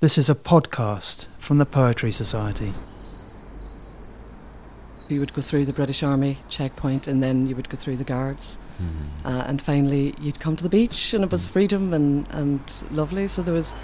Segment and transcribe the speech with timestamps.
[0.00, 2.72] This is a podcast from the Poetry Society.
[5.10, 8.04] You would go through the British Army checkpoint and then you would go through the
[8.04, 8.56] guards.
[8.80, 9.26] Mm.
[9.26, 13.28] Uh, and finally, you'd come to the beach and it was freedom and, and lovely.
[13.28, 13.74] So there was,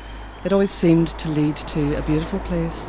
[0.42, 2.88] it always seemed to lead to a beautiful place.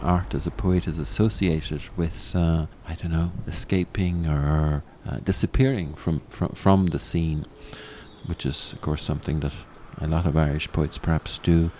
[0.00, 5.96] Art as a poet is associated with, uh, I don't know, escaping or uh, disappearing
[5.96, 7.44] from, from, from the scene,
[8.24, 9.52] which is, of course, something that
[9.98, 11.70] a lot of Irish poets perhaps do.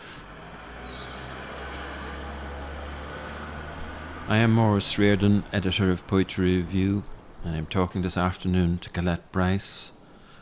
[4.29, 7.05] I am Maurice Riordan, editor of Poetry Review,
[7.45, 9.93] and I'm talking this afternoon to Colette Bryce,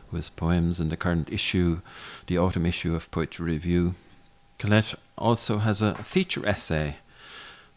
[0.09, 1.81] who has poems in the current issue,
[2.27, 3.95] the autumn issue of Poetry Review.
[4.59, 6.97] Colette also has a feature essay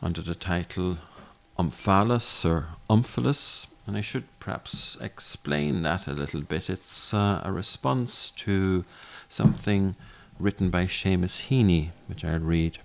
[0.02, 0.98] under the title
[1.58, 6.70] Omphalos or Omphilus, and I should perhaps explain that a little bit.
[6.70, 8.86] It's uh, a response to
[9.30, 9.96] something
[10.40, 12.80] written by Seamus Heaney, which I'll read.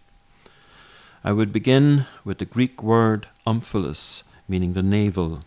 [1.24, 5.40] I would begin with the Greek word omphalos, meaning the navel,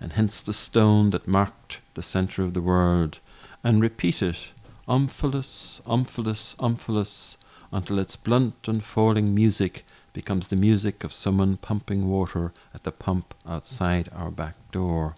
[0.00, 3.18] and hence the stone that marked the centre of the world,
[3.62, 4.48] and repeat it,
[4.88, 7.36] omphalos, omphalos, omphalos,
[7.72, 12.90] until its blunt and falling music becomes the music of someone pumping water at the
[12.90, 15.14] pump outside our back door.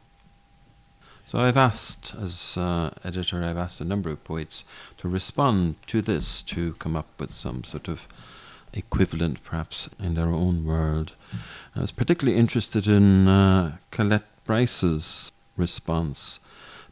[1.33, 4.65] So I've asked, as uh, editor, I've asked a number of poets
[4.99, 8.07] to respond to this, to come up with some sort of
[8.75, 11.15] equivalent, perhaps, in their own world.
[11.75, 16.39] I was particularly interested in uh, Colette Bryce's response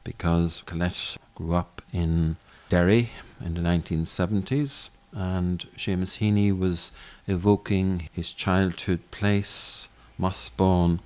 [0.05, 2.37] because Colette grew up in
[2.71, 3.11] Derry
[3.45, 6.93] in the 1970s, and Seamus Heaney was
[7.27, 11.01] evoking his childhood place, Mossbawn,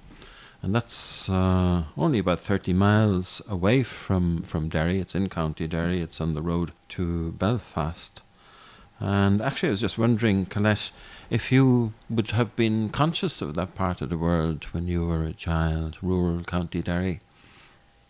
[0.64, 4.98] and that's uh, only about 30 miles away from, from Derry.
[4.98, 8.22] It's in County Derry, it's on the road to Belfast.
[9.00, 10.90] And actually, I was just wondering, Colette,
[11.28, 15.24] if you would have been conscious of that part of the world when you were
[15.24, 17.20] a child, rural County Derry.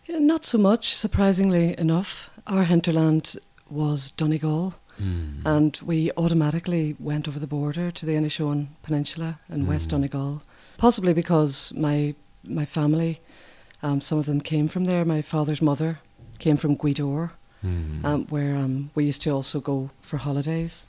[0.05, 2.29] Yeah, not so much, surprisingly enough.
[2.47, 3.35] Our hinterland
[3.69, 5.41] was Donegal, Mm.
[5.45, 9.91] and we automatically went over the border to the Inishowen Peninsula in West Mm.
[9.91, 10.41] Donegal,
[10.77, 12.15] possibly because my
[12.47, 13.19] my family,
[13.83, 15.05] um, some of them came from there.
[15.05, 15.99] My father's mother
[16.39, 17.31] came from Gweedore,
[17.63, 18.05] Mm.
[18.05, 20.85] um, where um, we used to also go for holidays.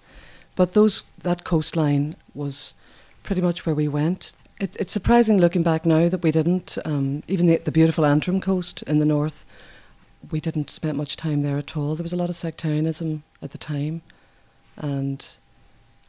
[0.57, 2.75] But those that coastline was
[3.23, 4.35] pretty much where we went.
[4.61, 6.77] It, it's surprising looking back now that we didn't.
[6.85, 9.47] Um, even the, the beautiful Antrim coast in the north,
[10.31, 11.95] we didn't spend much time there at all.
[11.95, 14.03] There was a lot of sectarianism at the time,
[14.77, 15.25] and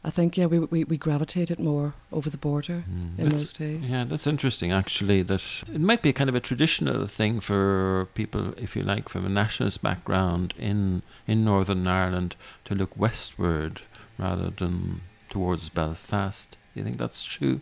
[0.04, 3.18] I think yeah we we, we gravitated more over the border Mm.
[3.18, 3.90] in That's- those days.
[3.92, 5.22] Yeah, that's interesting actually.
[5.22, 5.42] That
[5.74, 9.26] it might be a kind of a traditional thing for people, if you like, from
[9.26, 13.80] a nationalist background in in Northern Ireland to look westward
[14.18, 15.00] rather than
[15.30, 16.50] towards Belfast.
[16.74, 17.60] Do You think that's true?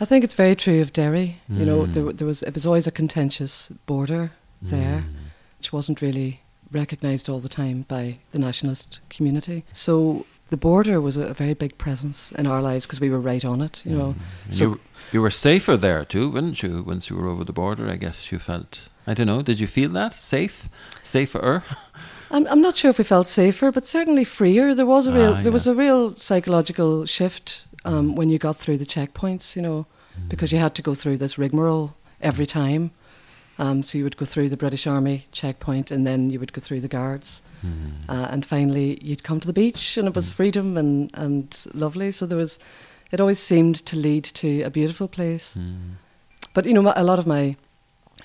[0.00, 1.40] I think it's very true of Derry.
[1.48, 1.92] You know, Mm.
[1.94, 4.30] there, there was it was always a contentious border
[4.60, 5.00] there.
[5.00, 5.14] Mm.
[5.58, 6.40] which wasn't really
[6.72, 9.62] recognised all the time by the nationalist community.
[9.72, 13.18] So the border was a, a very big presence in our lives because we were
[13.32, 14.10] right on it, you know.
[14.12, 14.16] Mm.
[14.46, 14.80] And So- you
[15.12, 16.82] you were safer there too, weren't you?
[16.92, 18.88] Once you were over the border, I guess you felt.
[19.06, 19.42] I don't know.
[19.42, 20.68] Did you feel that safe,
[21.02, 21.62] safer?
[22.34, 24.74] I'm, I'm not sure if we felt safer, but certainly freer.
[24.74, 28.56] There was a real Ah, there was a real psychological shift um, when you got
[28.56, 29.86] through the checkpoints, you know,
[30.28, 32.90] because you had to go through this rigmarole every time.
[33.58, 36.60] Um, so you would go through the British Army checkpoint, and then you would go
[36.60, 37.42] through the guards.
[37.64, 38.08] Mm.
[38.08, 42.10] uh, and finally you'd come to the beach and it was freedom and, and lovely
[42.12, 42.58] so there was
[43.12, 45.96] it always seemed to lead to a beautiful place Mm.
[46.54, 47.56] but you know a lot of my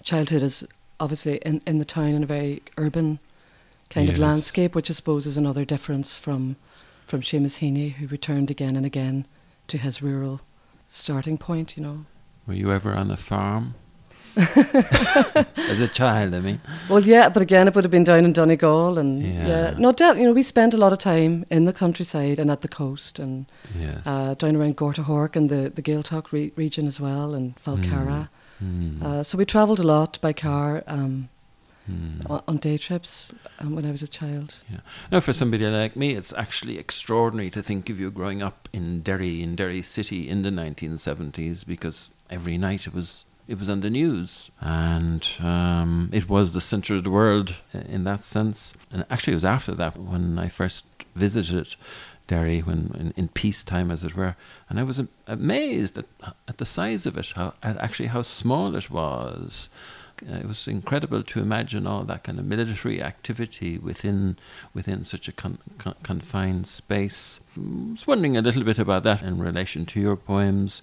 [0.04, 0.68] childhood is
[1.00, 3.20] obviously in, in the town in a very urban
[3.90, 6.56] kind of landscape which I suppose is another difference from
[7.06, 9.26] from Seamus Heaney who returned again and again
[9.68, 10.42] to his rural
[10.88, 12.06] starting point you know
[12.48, 13.76] Were you ever on a farm?
[15.72, 16.60] As a child, I mean.
[16.90, 19.48] well yeah but again it would have been down in Donegal and Yeah.
[19.48, 22.50] yeah, no doubt you know we spent a lot of time in the countryside and
[22.52, 23.46] at the coast and
[23.80, 24.02] Yes.
[24.06, 28.30] uh, down around Gortahork and the, the Gaeltacht re- region as well, and Falcarragh.
[28.64, 29.02] Mm.
[29.04, 31.30] Uh, so we travelled a lot by car um,
[31.90, 32.30] Mm.
[32.30, 34.62] on, on day trips um, when I was a child.
[34.70, 34.82] Yeah.
[35.10, 39.02] Now, for somebody like me, it's actually extraordinary to think of you growing up in
[39.04, 43.82] Derry, in Derry City, in the 1970s, because every night it was it was on
[43.82, 48.74] the news, and um, it was the centre of the world in that sense.
[48.92, 50.84] And actually, it was after that when I first
[51.16, 51.76] visited
[52.28, 54.36] Derry, when in, in peacetime, as it were,
[54.70, 56.06] and I was amazed at
[56.48, 59.70] at the size of it, how at actually how small it was.
[60.28, 64.38] uh, it was incredible to imagine all that kind of military activity within
[64.74, 67.40] within such a con- con- confined space.
[67.56, 70.82] I was wondering a little bit about that in relation to your poems.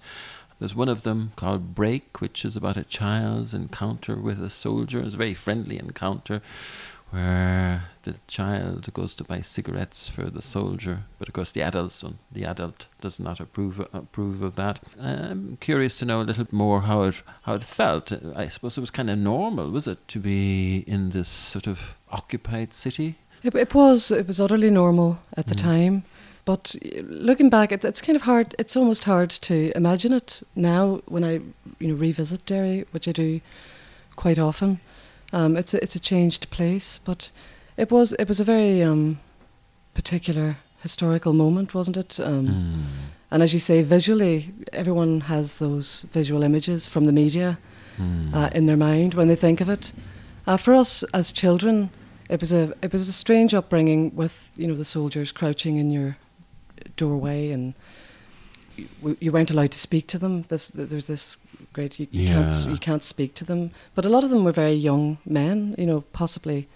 [0.59, 5.01] There's one of them called Break, which is about a child's encounter with a soldier.
[5.01, 6.41] It's a very friendly encounter
[7.11, 12.03] where the child goes to buy cigarettes for the soldier, but of course the adults
[12.31, 14.79] the adult does not approve approve of that.
[14.99, 18.11] I'm curious to know a little more how it how it felt.
[18.35, 21.79] I suppose it was kind of normal, was it, to be in this sort of
[22.11, 23.15] occupied city?
[23.43, 24.11] It, it was.
[24.11, 25.61] It was utterly normal at the mm.
[25.61, 26.03] time.
[26.45, 28.55] But looking back, it, it's kind of hard.
[28.59, 31.41] It's almost hard to imagine it now when I,
[31.79, 33.41] you know, revisit Derry, which I do
[34.15, 34.79] quite often.
[35.33, 37.31] Um, it's a, it's a changed place, but
[37.77, 39.19] it was it was a very um,
[39.95, 42.19] particular historical moment, wasn't it?
[42.19, 42.83] Um, mm.
[43.31, 47.57] And as you say, visually, everyone has those visual images from the media
[47.97, 48.33] mm.
[48.33, 49.91] uh, in their mind when they think of it.
[50.45, 51.89] Uh, for us as children,
[52.29, 55.89] it was a it was a strange upbringing with you know the soldiers crouching in
[55.89, 56.17] your
[56.95, 57.73] doorway and
[58.75, 60.43] you, you weren't allowed to speak to them.
[60.43, 61.37] This, there's this
[61.73, 61.99] great.
[61.99, 62.33] You, you yeah.
[62.33, 63.71] can't you can't speak to them.
[63.93, 65.75] But a lot of them were very young men.
[65.77, 66.67] You know, possibly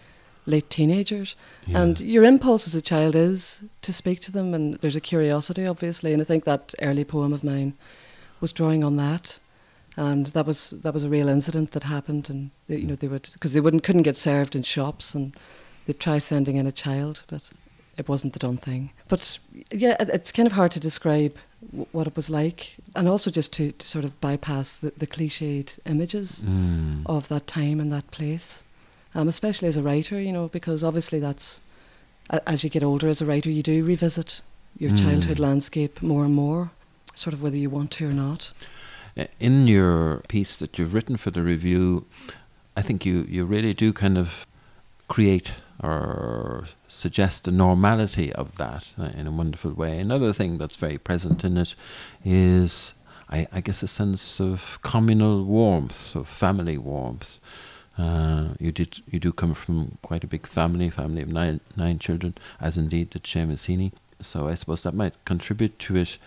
[0.46, 1.36] late teenagers.
[1.68, 1.82] Yeah.
[1.82, 5.66] And your impulse as a child is to speak to them, and there's a curiosity,
[5.66, 6.14] obviously.
[6.14, 7.74] And I think that early poem of mine
[8.42, 9.40] was drawing on that.
[9.96, 13.08] And that was that was a real incident that happened, and they, you know they
[13.08, 15.34] would because they wouldn't couldn't get served in shops, and
[15.86, 17.42] they'd try sending in a child, but
[18.00, 18.92] it wasn't the done thing.
[19.08, 19.40] But
[19.72, 21.38] yeah, it's kind of hard to describe
[21.92, 25.78] what it was like, and also just to, to sort of bypass the, the cliched
[25.86, 27.04] images mm.
[27.06, 28.64] of that time and that place,
[29.14, 31.62] um, especially as a writer, you know, because obviously that's
[32.46, 34.42] as you get older as a writer, you do revisit
[34.78, 35.02] your mm.
[35.02, 36.72] childhood landscape more and more,
[37.16, 38.54] sort of whether you want to or not.
[39.40, 42.06] In your piece that you've written for the review,
[42.78, 44.46] I think you, you really do kind of
[45.08, 50.00] create or suggest the normality of that uh, in a wonderful way.
[50.00, 51.76] Another thing that's very present in it
[52.26, 52.94] is,
[53.30, 57.38] I, I guess, a sense of communal warmth, of family warmth.
[57.98, 62.00] Uh, you did you do come from quite a big family, family of nine nine
[62.00, 63.92] children, as indeed did Seamus.
[64.22, 66.18] So I suppose that might contribute to it.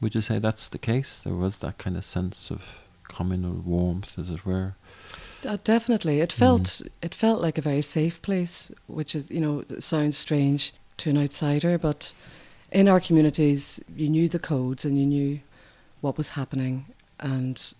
[0.00, 1.18] Would you say that's the case?
[1.18, 4.74] There was that kind of sense of communal warmth, as it were.
[5.46, 6.88] Uh, definitely, it felt mm.
[7.02, 11.18] it felt like a very safe place, which is you know sounds strange to an
[11.18, 12.12] outsider, but
[12.70, 15.40] in our communities, you knew the codes and you knew
[16.00, 16.86] what was happening,
[17.18, 17.74] and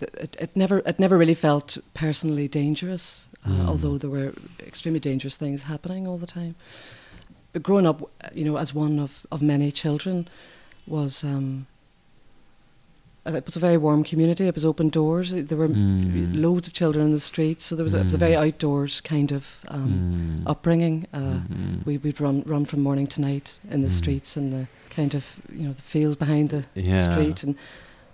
[0.00, 3.68] it, it never it never really felt personally dangerous, uh, mm.
[3.68, 6.54] although there were extremely dangerous things happening all the time.
[7.52, 10.28] But growing up, you know, as one of, of many children,
[10.86, 11.68] was um,
[13.26, 14.46] it was a very warm community.
[14.46, 15.30] It was open doors.
[15.30, 16.40] There were mm.
[16.40, 17.98] loads of children in the streets, so there was, mm.
[17.98, 18.42] a, it was a very hmm.
[18.42, 20.50] outdoors kind of um, mm.
[20.50, 21.06] upbringing.
[21.12, 21.82] Uh, mm-hmm.
[21.86, 23.92] we, would run run from morning to night in the hmm.
[23.92, 27.10] streets and the kind of you know the field behind the yeah.
[27.10, 27.56] street and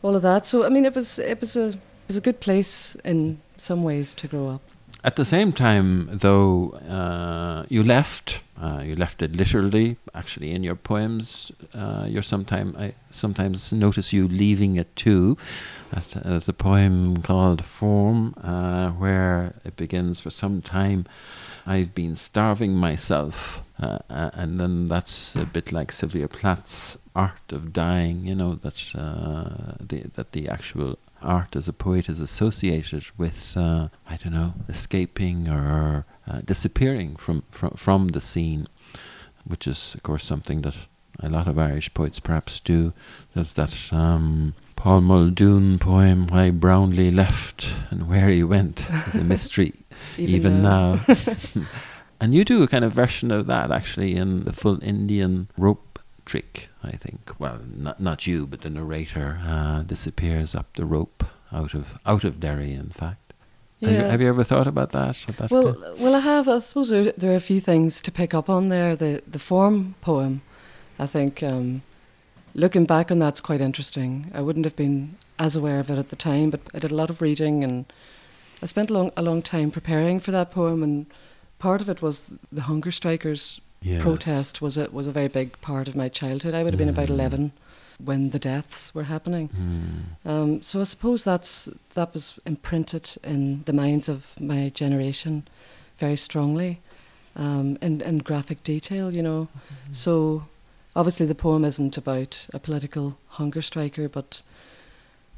[0.02, 0.46] all of that.
[0.46, 1.78] So I mean, it was it was a it
[2.08, 4.62] was a good place in some ways to grow up.
[5.02, 8.40] At the same time, though, uh, you left.
[8.60, 9.96] Uh, you left it literally.
[10.14, 15.38] Actually, in your poems, uh, you're sometime I sometimes notice you leaving it too.
[16.14, 20.20] There's a poem called "Form," uh, where it begins.
[20.20, 21.06] For some time,
[21.66, 27.52] I've been starving myself, uh, uh, and then that's a bit like Sylvia Plath's art
[27.52, 28.26] of dying.
[28.26, 28.74] You know that
[29.80, 34.54] the that the actual art as a poet is associated with, uh, I don't know,
[34.68, 38.66] escaping or uh, disappearing from, from, from the scene,
[39.44, 40.74] which is, of course, something that
[41.18, 42.92] a lot of Irish poets perhaps do.
[43.34, 48.86] There's that um, Paul Muldoon poem, Why Brownlee Left and Where He Went.
[49.08, 49.74] is a mystery
[50.16, 51.04] even, even now.
[52.20, 55.98] and you do a kind of version of that actually in the full Indian rope
[56.24, 57.32] trick, I think.
[57.38, 62.24] Well, not not you, but the narrator uh, disappears up the rope out of out
[62.24, 62.72] of Derry.
[62.72, 63.32] In fact,
[63.80, 63.90] yeah.
[63.90, 65.16] have, you, have you ever thought about that?
[65.36, 66.48] that well, well, I have.
[66.48, 68.96] I suppose there, there, are a few things to pick up on there.
[68.96, 70.42] The the form poem,
[70.98, 71.42] I think.
[71.42, 71.82] Um,
[72.54, 74.30] looking back on that's quite interesting.
[74.34, 76.96] I wouldn't have been as aware of it at the time, but I did a
[76.96, 77.92] lot of reading and
[78.62, 81.06] I spent a long a long time preparing for that poem and
[81.58, 84.02] part of it was the hunger strikers yes.
[84.02, 86.54] protest was a was a very big part of my childhood.
[86.54, 87.14] I would have been about mm.
[87.14, 87.52] eleven
[88.04, 89.48] when the deaths were happening.
[89.48, 90.30] Mm.
[90.30, 95.46] Um, so I suppose that's that was imprinted in the minds of my generation
[95.98, 96.80] very strongly,
[97.36, 99.14] um, in, in graphic detail.
[99.14, 99.92] You know, mm-hmm.
[99.92, 100.44] so
[100.94, 104.42] obviously the poem isn't about a political hunger striker, but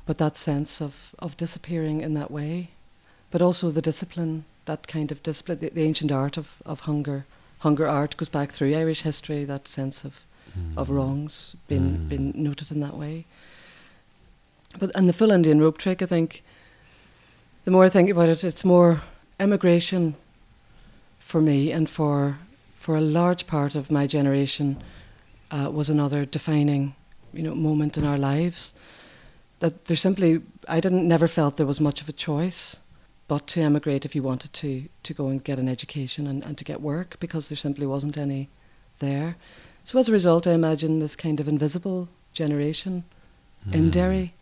[0.07, 2.71] but that sense of of disappearing in that way.
[3.33, 7.25] but also the discipline, that kind of discipline, the, the ancient art of, of hunger.
[7.63, 10.25] Hunger art goes back through Irish history, that sense of,
[10.59, 10.77] mm.
[10.77, 12.09] of wrongs being, mm.
[12.09, 13.25] being noted in that way.
[14.79, 16.43] But and the full Indian rope trick, I think,
[17.65, 19.03] the more I think about it, it's more
[19.39, 20.17] emigration
[21.21, 22.39] for me and for
[22.75, 24.83] for a large part of my generation
[25.53, 26.97] uh, was another defining,
[27.33, 28.73] you know, moment in our lives.
[29.61, 32.81] That there simply, I didn't never felt there was much of a choice,
[33.33, 36.59] but to emigrate if you wanted to to go and get an education and, and
[36.59, 38.51] to get work because there simply wasn't any
[38.99, 39.37] there.
[39.85, 43.05] So as a result, I imagine this kind of invisible generation
[43.67, 43.73] mm.
[43.73, 44.35] in Derry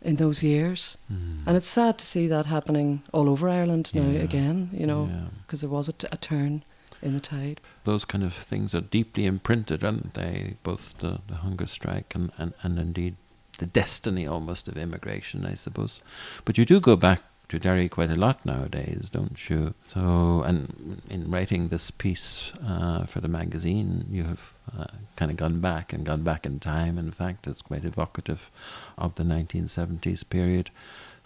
[0.00, 0.96] in those years.
[1.12, 1.42] Mm.
[1.46, 4.20] And it's sad to see that happening all over Ireland now yeah.
[4.20, 5.10] again, you know,
[5.42, 5.68] because yeah.
[5.68, 6.64] there was a, t- a turn
[7.02, 7.60] in the tide.
[7.84, 10.56] Those kind of things are deeply imprinted, aren't they?
[10.62, 13.16] Both the, the hunger strike and, and, and indeed
[13.58, 16.00] the destiny almost of immigration, I suppose.
[16.46, 17.20] But you do go back
[17.50, 19.74] to Derry quite a lot nowadays, don't you?
[19.88, 25.36] So, and in writing this piece uh, for the magazine, you have uh, kind of
[25.36, 26.96] gone back and gone back in time.
[26.96, 28.52] In fact, it's quite evocative
[28.96, 30.70] of the 1970s period.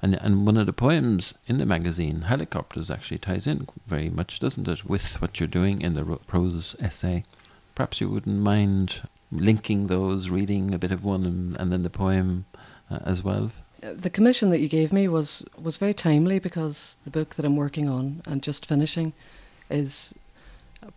[0.00, 4.40] And, and one of the poems in the magazine, Helicopters, actually ties in very much,
[4.40, 7.24] doesn't it, with what you're doing in the prose essay.
[7.74, 11.90] Perhaps you wouldn't mind linking those, reading a bit of one and, and then the
[11.90, 12.46] poem
[12.90, 13.52] uh, as well
[13.92, 17.56] the commission that you gave me was was very timely because the book that I'm
[17.56, 19.12] working on and just finishing
[19.70, 20.14] is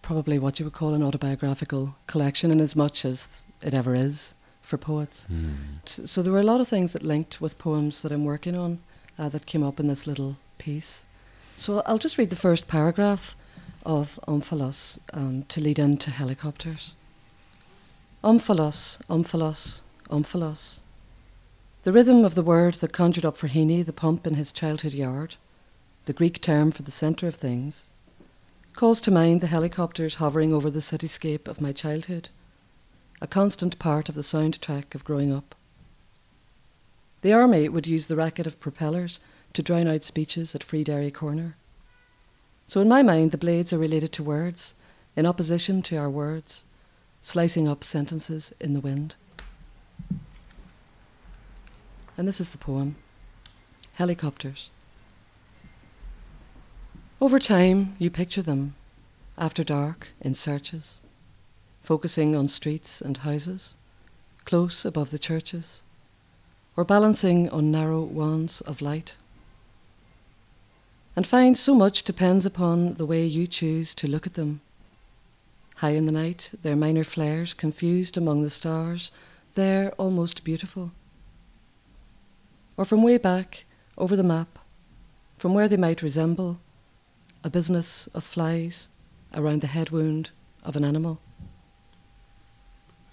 [0.01, 4.33] probably what you would call an autobiographical collection in as much as it ever is
[4.61, 5.27] for poets.
[5.31, 6.07] Mm.
[6.07, 8.79] So there were a lot of things that linked with poems that I'm working on
[9.17, 11.05] uh, that came up in this little piece.
[11.55, 13.35] So I'll just read the first paragraph
[13.85, 16.95] of Omphalos um, to lead into helicopters.
[18.23, 20.81] Omphalos, Omphalos, Omphalos.
[21.87, 24.93] The rhythm of the word that conjured up for Heaney the pump in his childhood
[24.93, 25.35] yard,
[26.03, 27.87] the Greek term for the centre of things,
[28.73, 32.27] calls to mind the helicopters hovering over the cityscape of my childhood,
[33.21, 35.55] a constant part of the soundtrack of growing up.
[37.21, 39.21] The army would use the racket of propellers
[39.53, 41.55] to drown out speeches at Free Derry Corner.
[42.65, 44.73] So in my mind, the blades are related to words,
[45.15, 46.65] in opposition to our words,
[47.21, 49.15] slicing up sentences in the wind.
[52.17, 52.95] And this is the poem
[53.93, 54.71] Helicopters.
[57.21, 58.73] Over time, you picture them,
[59.37, 60.99] after dark, in searches,
[61.83, 63.75] focusing on streets and houses,
[64.45, 65.83] close above the churches,
[66.75, 69.15] or balancing on narrow wands of light.
[71.15, 74.61] And find so much depends upon the way you choose to look at them.
[75.77, 79.11] High in the night, their minor flares confused among the stars,
[79.53, 80.91] there almost beautiful
[82.77, 83.65] or from way back
[83.97, 84.59] over the map,
[85.37, 86.61] from where they might resemble
[87.43, 88.87] a business of flies
[89.33, 90.29] around the head wound
[90.63, 91.19] of an animal.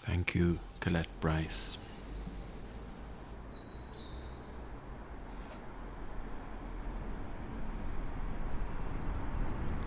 [0.01, 1.79] Thank you, Colette Bryce.